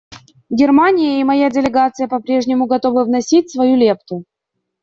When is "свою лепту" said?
3.51-4.23